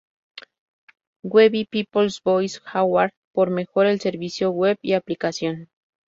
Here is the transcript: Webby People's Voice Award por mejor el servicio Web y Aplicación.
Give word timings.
Webby 1.21 1.65
People's 1.65 2.21
Voice 2.23 2.59
Award 2.73 3.11
por 3.33 3.51
mejor 3.51 3.85
el 3.85 3.99
servicio 4.01 4.49
Web 4.49 4.79
y 4.81 4.93
Aplicación. 4.93 5.69